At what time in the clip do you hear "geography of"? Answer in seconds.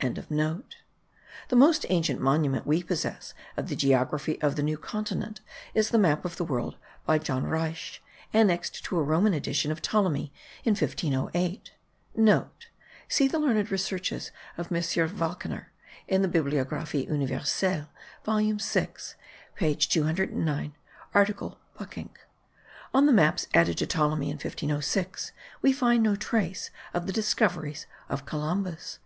3.76-4.56